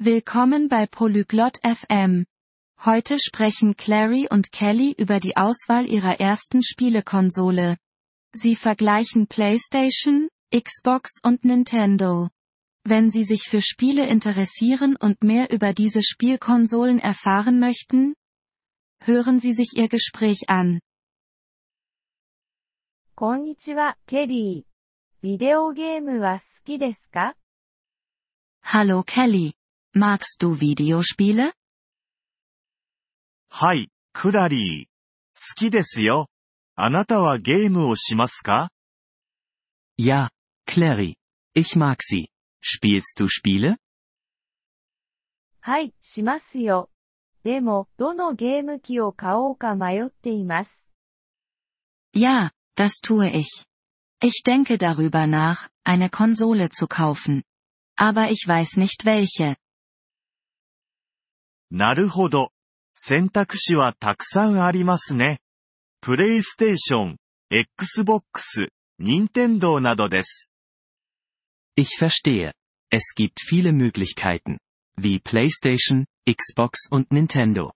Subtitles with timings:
[0.00, 2.24] Willkommen bei Polyglot FM.
[2.84, 7.76] Heute sprechen Clary und Kelly über die Auswahl ihrer ersten Spielekonsole.
[8.32, 12.28] Sie vergleichen PlayStation, Xbox und Nintendo.
[12.84, 18.14] Wenn Sie sich für Spiele interessieren und mehr über diese Spielkonsolen erfahren möchten,
[19.02, 20.78] hören Sie sich Ihr Gespräch an.
[23.16, 24.64] Konnichiwa, Kelly.
[25.22, 27.34] Videogame wa suki desu ka?
[28.62, 29.57] Hallo Kelly.
[29.95, 31.53] Magst du Videospiele?
[33.49, 34.93] はい、クラリー。
[35.35, 36.29] 好きですよ。
[36.75, 38.69] あなたはゲームをしますか
[39.99, 40.29] Ja,
[40.67, 41.15] Clary.
[41.53, 42.29] Ich mag sie.
[42.63, 43.77] Spielst du Spiele?
[45.61, 46.89] はい、しますよ。
[47.43, 50.89] でも、どのゲーム機を買おうか迷っています。
[52.15, 53.65] Ja, das tue ich.
[54.21, 57.43] Ich denke darüber nach, eine Konsole zu kaufen.
[57.95, 59.57] Aber ich weiß nicht welche.
[61.70, 62.52] なるほど。
[62.94, 65.38] 選択肢はたくさんありますね。
[66.00, 67.16] プレイステーション、
[67.50, 68.68] Xbox、
[69.00, 70.50] Nintendo などです。
[71.76, 72.52] Ich verstehe.
[72.90, 74.58] Es gibt viele Möglichkeiten.
[74.98, 77.70] Wie PlayStation, Xbox und Nintendo.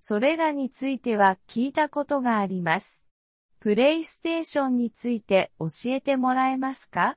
[0.00, 3.04] それらについては聞いたことがあります。
[3.60, 7.16] プレイステーションについて教えてもらえますか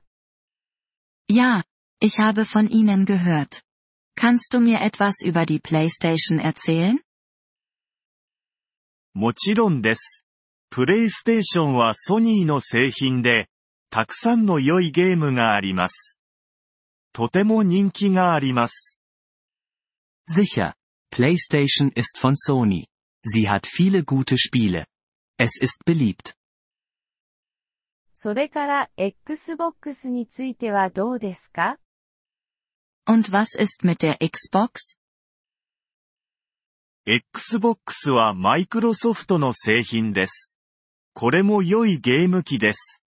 [1.28, 1.64] Ja,
[2.00, 3.62] ich habe von ihnen gehört.
[4.16, 7.00] Kannst du mir etwas über die PlayStation erzählen?
[9.14, 10.26] もちろんです。
[10.70, 13.48] プレイステーションはソニーの製品で、
[13.90, 16.18] たくさんの良いゲームがあります。
[17.12, 18.98] とても人気があります。
[20.28, 20.74] Sicher.
[21.12, 22.86] PlayStation ist von Sony.
[23.24, 24.86] Sie hat viele gute Spiele.
[25.38, 26.34] Es ist beliebt.
[28.14, 31.78] それから Xbox についてはどうですか
[33.07, 34.97] Und was ist mit der Xbox?
[37.07, 40.57] Xbox はマイクロソフトの製品です。
[41.13, 43.01] これも良いゲーム機です。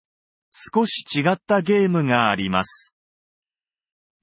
[0.51, 2.93] 少し違ったゲームがあります。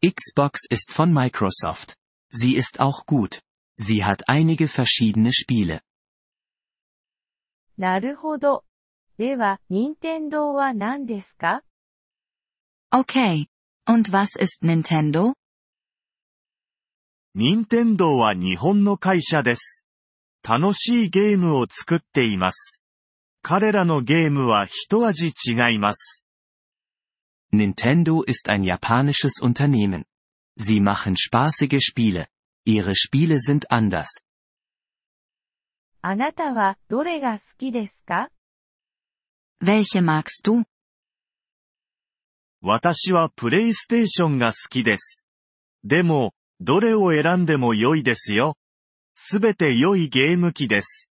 [0.02, 1.96] Xbox ist von Microsoft.
[2.32, 3.42] Sie ist auch gut.
[3.78, 5.80] Sie hat einige verschiedene Spiele.
[7.78, 8.64] なるほど。
[9.16, 11.62] では、任天堂は何ですか
[12.92, 13.46] Okay.
[13.86, 15.34] Und was ist Nintendo?
[17.37, 19.85] 任天堂は日本の会社です。
[20.41, 22.81] 楽しいゲームを作っています。
[23.41, 26.23] 彼らのゲームは一味違います。
[27.51, 30.05] Nintendo ist ein japanisches Unternehmen.
[30.57, 32.27] Sie machen spaßige Spiele.
[32.65, 34.07] Ihre Spiele sind anders.
[36.01, 38.29] あなたはどれが好きですか
[39.61, 40.63] Welche magst du?
[42.61, 45.27] 私はプレイステーションが好きです。
[45.83, 48.55] でも、どれを選んでも良いですよ。
[49.13, 51.09] すべて良いゲーム機です。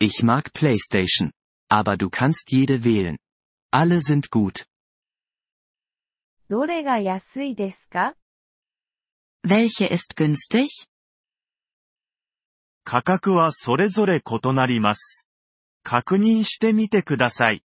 [0.00, 1.32] Ich mag PlayStation.
[1.70, 3.18] Aber du kannst jede wählen.
[3.70, 4.66] Alle sind gut.
[6.48, 8.14] どれが安いですか
[9.46, 10.66] ？Welche ist günstig?
[12.84, 15.26] 価格はそれぞれ異なります。
[15.82, 17.62] 確認してみてください。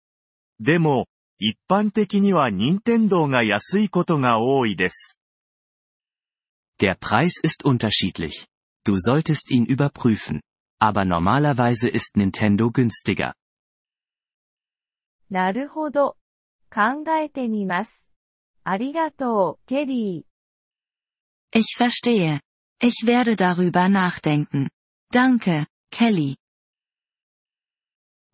[0.59, 1.07] でも、
[1.39, 5.19] 一般的には任天堂が安いことが多いです。
[6.80, 8.46] Der Preis ist unterschiedlich.
[8.84, 10.40] Du solltest ihn überprüfen.
[10.80, 13.34] Aber normalerweise ist Nintendo günstiger.
[15.30, 16.16] なるほど。
[16.70, 18.10] 考えてみます。
[18.64, 21.58] ありがとう、ケリー。
[21.58, 22.40] Ich verstehe.
[22.80, 24.68] Ich werde darüber nachdenken.
[25.12, 26.36] Danke, Kelly.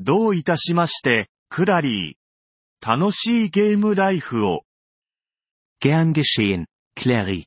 [0.00, 2.87] どういたしまして、クラリー。
[2.87, 4.65] 楽しいゲームライフを。
[5.81, 6.66] Gern geschehen,
[6.97, 7.47] Clary.